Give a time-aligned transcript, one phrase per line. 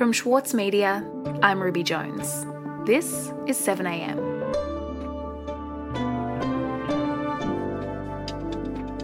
[0.00, 1.08] From Schwartz Media,
[1.42, 2.44] I'm Ruby Jones.
[2.86, 4.18] This is 7am.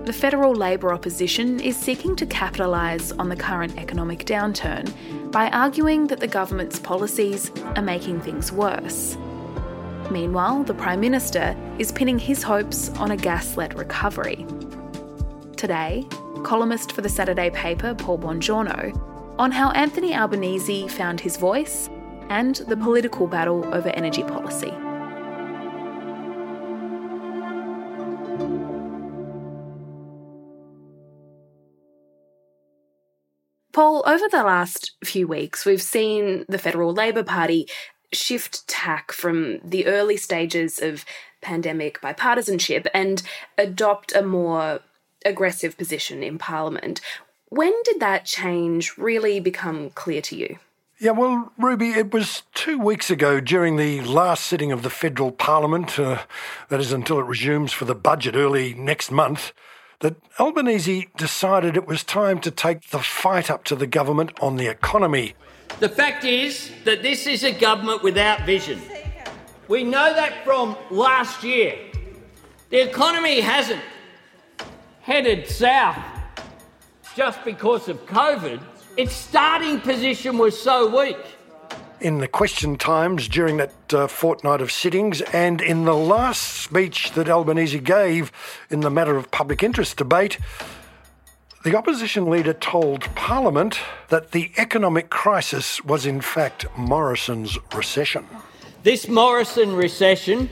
[0.04, 4.91] The federal Labor opposition is seeking to capitalise on the current economic downturn
[5.30, 9.17] by arguing that the government's policies are making things worse.
[10.11, 14.47] Meanwhile, the Prime Minister is pinning his hopes on a gas led recovery.
[15.57, 16.09] Today,
[16.43, 21.89] columnist for the Saturday paper Paul Bongiorno on how Anthony Albanese found his voice
[22.29, 24.73] and the political battle over energy policy.
[33.73, 37.69] Paul, over the last few weeks, we've seen the Federal Labor Party
[38.11, 41.05] shift tack from the early stages of
[41.43, 43.23] pandemic bipartisanship and
[43.59, 44.80] adopt a more
[45.27, 47.03] aggressive position in Parliament.
[47.49, 50.59] When did that change really become clear to you?
[50.99, 55.30] Yeah, well, Ruby, it was two weeks ago during the last sitting of the federal
[55.30, 56.23] parliament, uh,
[56.71, 59.53] that is until it resumes for the budget early next month,
[60.01, 64.56] that Albanese decided it was time to take the fight up to the government on
[64.56, 65.34] the economy.
[65.81, 68.81] The fact is that this is a government without vision.
[69.69, 71.77] We know that from last year.
[72.70, 73.83] The economy hasn't
[75.03, 76.16] headed south
[77.17, 78.61] just because of COVID.
[78.97, 81.17] Its starting position was so weak
[81.98, 87.12] in the question times during that uh, fortnight of sittings and in the last speech
[87.12, 88.31] that Albanese gave
[88.69, 90.37] in the matter of public interest debate,
[91.64, 93.78] the opposition leader told Parliament
[94.09, 98.27] that the economic crisis was in fact Morrison's recession.
[98.83, 100.50] This Morrison recession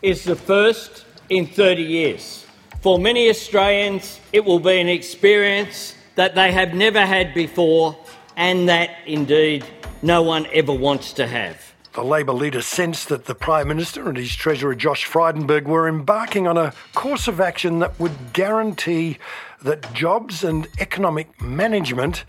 [0.00, 2.46] is the first in 30 years.
[2.80, 7.96] For many Australians, it will be an experience that they have never had before
[8.36, 9.64] and that indeed
[10.02, 11.74] no one ever wants to have.
[11.94, 16.46] The Labor leader sensed that the Prime Minister and his Treasurer Josh Frydenberg were embarking
[16.46, 19.16] on a course of action that would guarantee
[19.62, 22.26] that jobs and economic management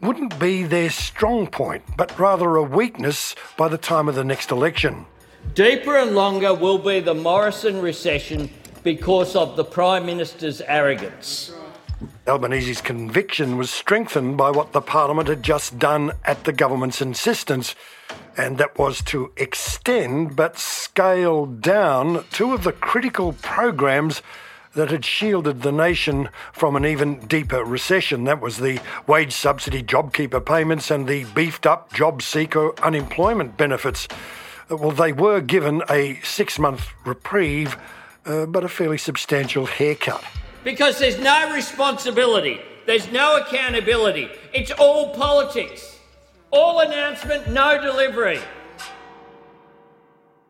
[0.00, 4.50] wouldn't be their strong point, but rather a weakness by the time of the next
[4.50, 5.04] election.
[5.54, 8.48] Deeper and longer will be the Morrison recession
[8.82, 11.52] because of the Prime Minister's arrogance.
[12.26, 17.74] Albanese's conviction was strengthened by what the Parliament had just done at the government's insistence,
[18.36, 24.22] and that was to extend but scale down two of the critical programs
[24.74, 28.24] that had shielded the nation from an even deeper recession.
[28.24, 34.06] That was the wage subsidy JobKeeper payments and the beefed up job seeker unemployment benefits.
[34.70, 37.76] Well, they were given a six month reprieve,
[38.24, 40.22] uh, but a fairly substantial haircut
[40.64, 44.28] because there's no responsibility, there's no accountability.
[44.52, 45.98] It's all politics.
[46.50, 48.40] All announcement, no delivery.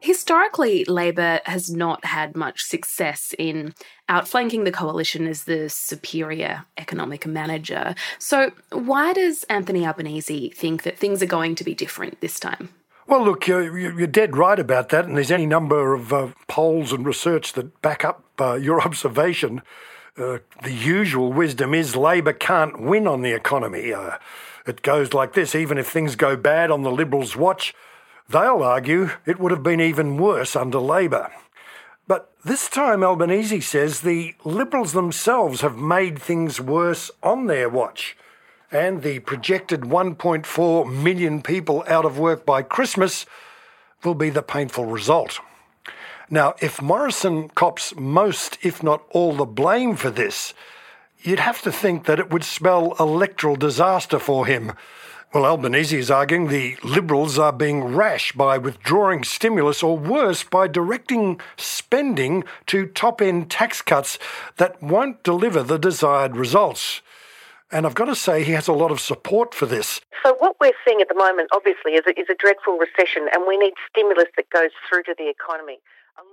[0.00, 3.74] Historically, Labor has not had much success in
[4.08, 7.96] outflanking the coalition as the superior economic manager.
[8.20, 12.68] So, why does Anthony Albanese think that things are going to be different this time?
[13.08, 16.92] Well, look, you're, you're dead right about that, and there's any number of uh, polls
[16.92, 19.62] and research that back up uh, your observation.
[20.18, 23.92] Uh, the usual wisdom is Labor can't win on the economy.
[23.92, 24.16] Uh,
[24.66, 27.72] it goes like this even if things go bad on the Liberals' watch,
[28.28, 31.30] they'll argue it would have been even worse under Labor.
[32.08, 38.16] But this time, Albanese says the Liberals themselves have made things worse on their watch.
[38.72, 43.24] And the projected 1.4 million people out of work by Christmas
[44.02, 45.38] will be the painful result.
[46.30, 50.52] Now, if Morrison cops most, if not all, the blame for this,
[51.22, 54.72] you'd have to think that it would spell electoral disaster for him.
[55.32, 60.68] Well, Albanese is arguing the Liberals are being rash by withdrawing stimulus, or worse, by
[60.68, 64.18] directing spending to top end tax cuts
[64.56, 67.00] that won't deliver the desired results.
[67.70, 70.00] And I've got to say, he has a lot of support for this.
[70.24, 73.44] So, what we're seeing at the moment, obviously, is a, is a dreadful recession, and
[73.46, 75.78] we need stimulus that goes through to the economy.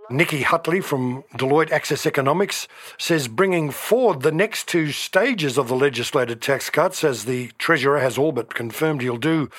[0.10, 2.68] Nicki Hutley from Deloitte Access Economics
[2.98, 8.00] says bringing forward the next two stages of the legislated tax cuts, as the Treasurer
[8.00, 9.50] has all but confirmed he'll do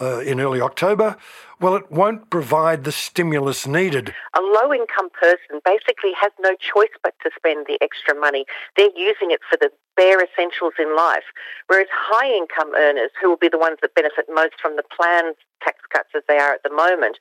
[0.00, 1.16] uh, in early October,
[1.60, 4.14] well, it won't provide the stimulus needed.
[4.36, 8.44] A low income person basically has no choice but to spend the extra money.
[8.76, 11.24] They're using it for the bare essentials in life.
[11.68, 15.36] Whereas high income earners, who will be the ones that benefit most from the planned
[15.62, 17.18] tax cuts as they are at the moment,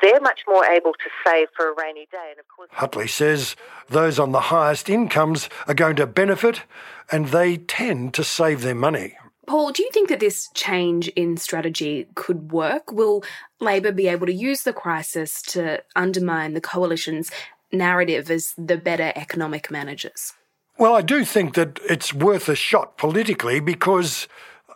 [0.00, 2.30] they're much more able to save for a rainy day.
[2.30, 3.56] And of course, Hutley says
[3.88, 6.62] those on the highest incomes are going to benefit
[7.10, 9.16] and they tend to save their money.
[9.46, 12.90] Paul, do you think that this change in strategy could work?
[12.90, 13.22] Will
[13.60, 17.30] Labor be able to use the crisis to undermine the coalition's
[17.70, 20.32] narrative as the better economic managers?
[20.78, 24.26] Well, I do think that it's worth a shot politically because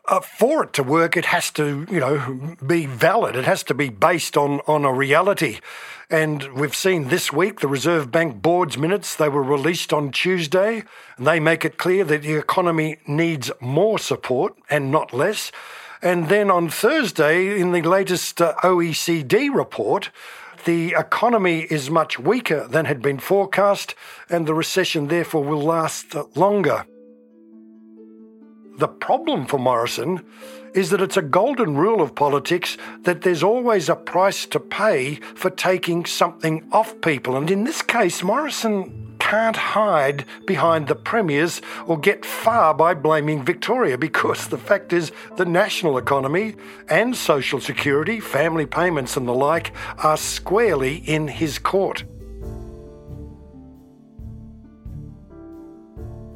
[0.09, 3.37] uh, for it to work, it has to, you know, be valid.
[3.37, 5.61] It has to be based on, on a reality.
[6.11, 10.85] And we've seen this week the Reserve Bank board's minutes, they were released on Tuesday,
[11.19, 15.53] and they make it clear that the economy needs more support and not less.
[16.01, 20.11] And then on Thursday, in the latest uh, OECD report,
[20.65, 23.95] the economy is much weaker than had been forecast,
[24.31, 26.87] and the recession therefore will last longer.
[28.79, 30.25] The problem for Morrison
[30.73, 35.17] is that it's a golden rule of politics that there's always a price to pay
[35.35, 37.37] for taking something off people.
[37.37, 43.45] And in this case, Morrison can't hide behind the premiers or get far by blaming
[43.45, 46.55] Victoria because the fact is the national economy
[46.89, 49.73] and social security, family payments, and the like
[50.05, 52.05] are squarely in his court.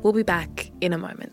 [0.03, 1.33] We'll be back in a moment.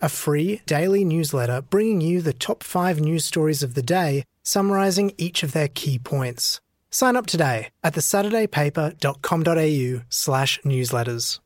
[0.00, 5.12] a free daily newsletter bringing you the top five news stories of the day, summarising
[5.18, 6.60] each of their key points.
[6.90, 11.40] Sign up today at thesaturdaypaper.com.au slash newsletters.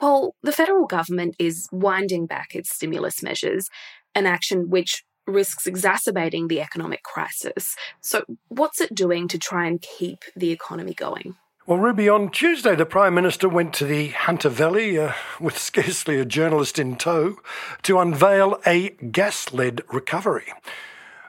[0.00, 3.68] Paul, the federal government is winding back its stimulus measures,
[4.16, 7.76] an action which risks exacerbating the economic crisis.
[8.00, 11.36] So, what's it doing to try and keep the economy going?
[11.64, 16.18] Well, Ruby, on Tuesday, the Prime Minister went to the Hunter Valley uh, with scarcely
[16.18, 17.36] a journalist in tow
[17.84, 20.52] to unveil a gas led recovery.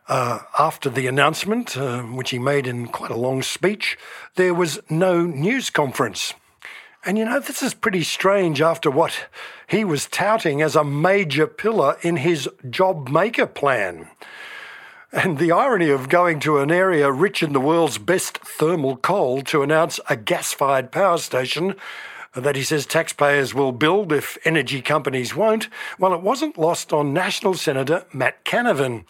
[0.08, 3.96] Uh, after the announcement, uh, which he made in quite a long speech,
[4.34, 6.34] there was no news conference.
[7.06, 9.28] And you know, this is pretty strange after what
[9.68, 14.10] he was touting as a major pillar in his job maker plan.
[15.16, 19.44] And the irony of going to an area rich in the world's best thermal coal
[19.44, 21.76] to announce a gas fired power station
[22.34, 25.70] that he says taxpayers will build if energy companies won't,
[26.00, 29.06] well, it wasn't lost on National Senator Matt Canavan.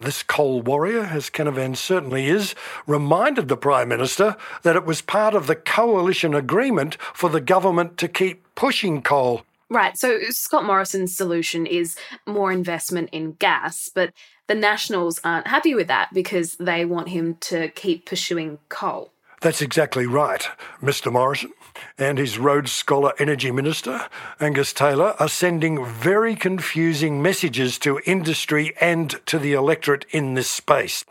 [0.00, 5.34] This coal warrior, as Canavan certainly is, reminded the Prime Minister that it was part
[5.34, 9.44] of the coalition agreement for the government to keep pushing coal.
[9.70, 14.14] Right, so Scott Morrison's solution is more investment in gas, but
[14.46, 19.12] the Nationals aren't happy with that because they want him to keep pursuing coal.
[19.40, 20.48] That's exactly right.
[20.82, 21.12] Mr.
[21.12, 21.52] Morrison
[21.96, 24.08] and his Rhodes Scholar Energy Minister,
[24.40, 30.48] Angus Taylor, are sending very confusing messages to industry and to the electorate in this
[30.48, 31.04] space.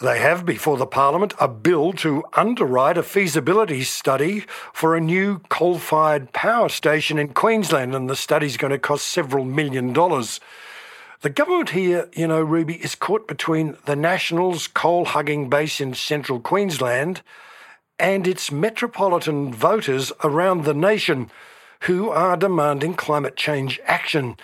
[0.00, 5.40] They have before the Parliament a bill to underwrite a feasibility study for a new
[5.48, 10.38] coal fired power station in Queensland, and the study's going to cost several million dollars.
[11.22, 15.94] The government here, you know, Ruby, is caught between the Nationals' coal hugging base in
[15.94, 17.22] central Queensland
[17.98, 21.28] and its metropolitan voters around the nation
[21.82, 24.36] who are demanding climate change action.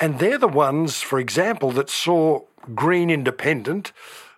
[0.00, 3.92] And they're the ones, for example, that saw Green Independent,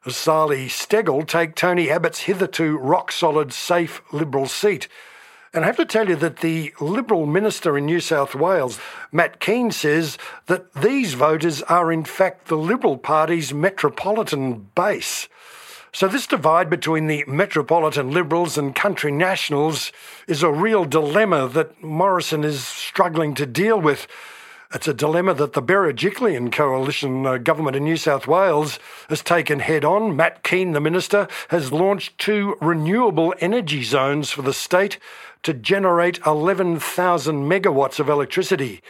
[0.07, 4.89] Zali Steggall, take Tony Abbott's hitherto rock solid, safe Liberal seat.
[5.53, 8.79] And I have to tell you that the Liberal minister in New South Wales,
[9.11, 15.29] Matt Kean, says that these voters are in fact the Liberal Party's metropolitan base.
[15.93, 19.93] So, this divide between the metropolitan Liberals and country nationals
[20.29, 24.07] is a real dilemma that Morrison is struggling to deal with.
[24.77, 28.79] It's a dilemma that the Berejiklian coalition uh, government in New South Wales
[29.09, 30.15] has taken head on.
[30.15, 34.99] Matt Kean, the minister, has launched two renewable energy zones for the state
[35.45, 38.83] to generate 11,000 megawatts of electricity.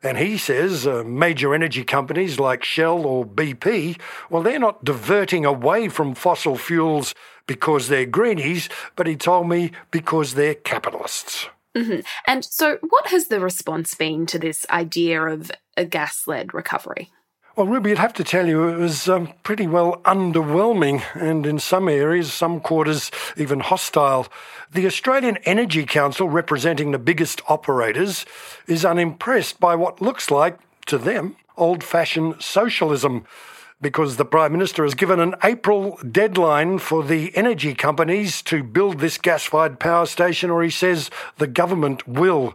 [0.00, 3.98] And he says uh, major energy companies like Shell or BP,
[4.30, 7.16] well, they're not diverting away from fossil fuels
[7.48, 11.48] because they're greenies, but he told me because they're capitalists.
[11.76, 12.00] Mm-hmm.
[12.26, 17.10] And so, what has the response been to this idea of a gas led recovery?
[17.54, 21.58] Well, Ruby, I'd have to tell you it was um, pretty well underwhelming and in
[21.58, 24.26] some areas, some quarters, even hostile.
[24.70, 28.26] The Australian Energy Council, representing the biggest operators,
[28.66, 33.24] is unimpressed by what looks like, to them, old fashioned socialism
[33.80, 39.00] because the Prime Minister has given an April deadline for the energy companies to build
[39.00, 42.54] this gas fired power station, or he says the government will.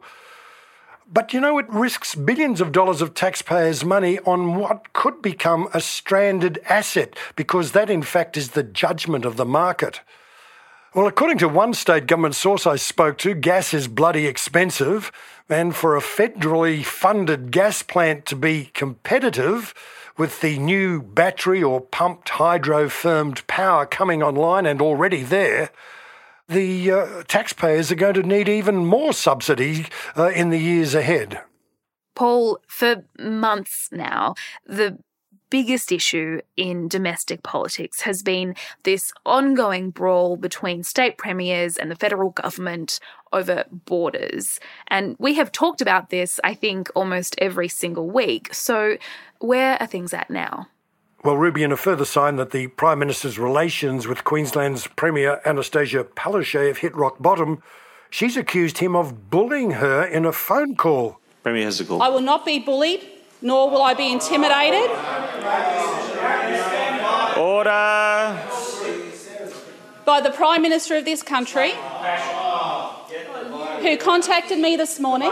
[1.13, 5.67] But you know, it risks billions of dollars of taxpayers' money on what could become
[5.73, 9.99] a stranded asset, because that, in fact, is the judgment of the market.
[10.95, 15.11] Well, according to one state government source I spoke to, gas is bloody expensive,
[15.47, 19.73] and for a federally funded gas plant to be competitive,
[20.21, 25.71] with the new battery or pumped hydro firmed power coming online and already there,
[26.47, 31.41] the uh, taxpayers are going to need even more subsidy uh, in the years ahead.
[32.13, 34.99] Paul, for months now, the
[35.51, 41.95] biggest issue in domestic politics has been this ongoing brawl between state premiers and the
[41.95, 42.99] federal government
[43.31, 44.59] over borders.
[44.87, 48.51] And we have talked about this, I think, almost every single week.
[48.53, 48.97] So,
[49.39, 50.67] where are things at now?
[51.23, 56.03] Well, Ruby, in a further sign that the Prime Minister's relations with Queensland's Premier Anastasia
[56.03, 57.61] Palaszczuk have hit rock bottom,
[58.09, 61.19] she's accused him of bullying her in a phone call.
[61.43, 62.01] Premier has a call.
[62.01, 63.07] I will not be bullied,
[63.41, 64.89] nor will I be intimidated.
[67.37, 68.39] Order.
[70.05, 71.71] By the Prime Minister of this country,
[73.81, 75.31] who contacted me this morning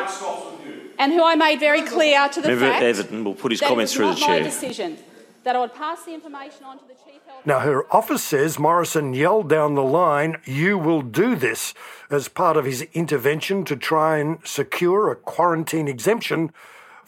[0.97, 3.93] and who I made very clear to the Member fact Everton will put his comments
[3.93, 4.43] through the my chair.
[4.43, 4.97] decision
[5.43, 8.59] that I would pass the information on to the Chief Health Now, her office says
[8.59, 11.73] Morrison yelled down the line, You will do this,
[12.09, 16.51] as part of his intervention to try and secure a quarantine exemption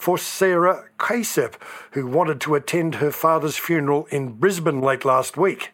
[0.02, 1.54] for Sarah Caisip,
[1.92, 5.70] who wanted to attend her father's funeral in Brisbane late last week.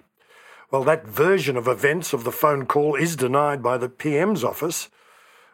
[0.70, 4.90] Well, that version of events of the phone call is denied by the PM's office.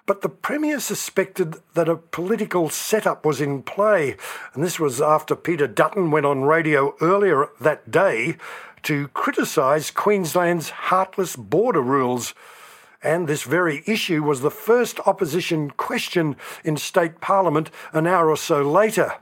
[0.07, 4.17] But the Premier suspected that a political setup was in play,
[4.55, 8.37] and this was after Peter Dutton went on radio earlier that day
[8.83, 12.35] to criticise Queensland's heartless border rules.
[13.05, 18.37] And this very issue was the first opposition question in state parliament an hour or
[18.37, 19.13] so later.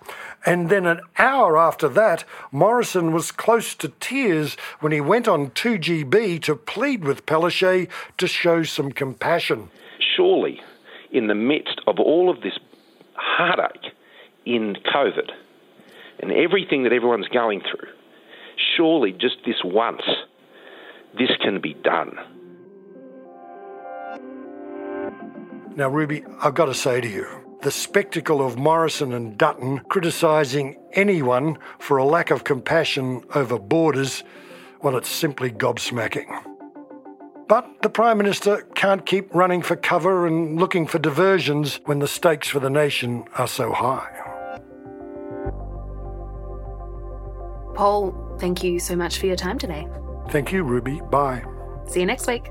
[0.46, 5.50] And then an hour after that, Morrison was close to tears when he went on
[5.50, 9.68] 2GB to plead with Palaszczuk to show some compassion.
[10.16, 10.60] surely,
[11.10, 12.58] in the midst of all of this
[13.14, 13.92] heartache
[14.46, 15.30] in COVID
[16.20, 17.88] and everything that everyone's going through,
[18.76, 20.02] surely just this once,
[21.18, 22.16] this can be done.
[25.74, 27.26] Now, Ruby, I've got to say to you,
[27.62, 34.22] the spectacle of Morrison and Dutton criticising anyone for a lack of compassion over borders,
[34.82, 36.28] well, it's simply gobsmacking.
[37.48, 42.08] But the Prime Minister can't keep running for cover and looking for diversions when the
[42.08, 44.10] stakes for the nation are so high.
[47.74, 49.86] Paul, thank you so much for your time today.
[50.28, 51.00] Thank you, Ruby.
[51.10, 51.44] Bye.
[51.86, 52.50] See you next week.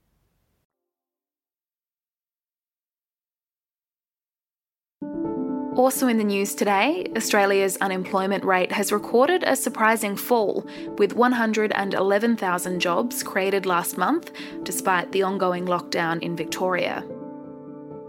[5.75, 10.65] Also in the news today, Australia's unemployment rate has recorded a surprising fall,
[10.97, 14.31] with 111,000 jobs created last month,
[14.63, 17.05] despite the ongoing lockdown in Victoria.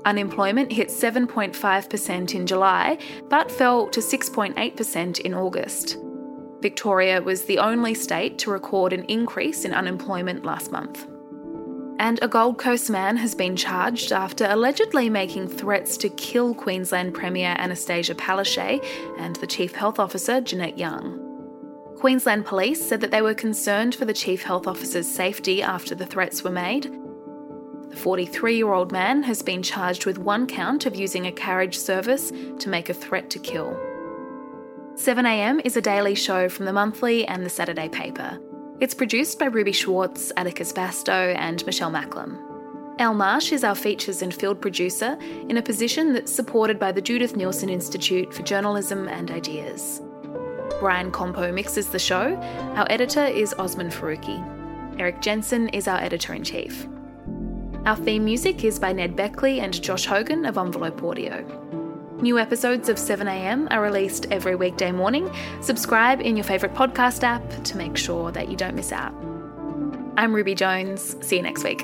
[0.05, 5.99] Unemployment hit 7.5% in July, but fell to 6.8% in August.
[6.61, 11.07] Victoria was the only state to record an increase in unemployment last month.
[12.03, 17.15] And a Gold Coast man has been charged after allegedly making threats to kill Queensland
[17.15, 18.85] Premier Anastasia Palaszczuk
[19.21, 21.21] and the Chief Health Officer Jeanette Young.
[22.01, 26.05] Queensland Police said that they were concerned for the Chief Health Officer's safety after the
[26.05, 26.93] threats were made.
[27.91, 31.79] The 43 year old man has been charged with one count of using a carriage
[31.79, 33.79] service to make a threat to kill.
[34.97, 38.41] 7am is a daily show from the monthly and the Saturday paper.
[38.83, 42.37] It's produced by Ruby Schwartz, Atticus Bastow, and Michelle Macklem.
[42.99, 45.17] Elle Marsh is our features and field producer
[45.49, 50.03] in a position that's supported by the Judith Neilson Institute for Journalism and Ideas.
[50.81, 52.35] Brian Compo mixes the show.
[52.75, 54.99] Our editor is Osman Faruqi.
[54.99, 56.89] Erik Jensen is our editor in chief.
[57.87, 61.62] Our theme music is by Ned Beckley and Josh Hogan of Envelope Audio.
[62.23, 65.29] New episodes of 7am are released every weekday morning.
[65.61, 69.13] Subscribe in your favourite podcast app to make sure that you don't miss out.
[70.17, 71.17] I'm Ruby Jones.
[71.27, 71.83] See you next week.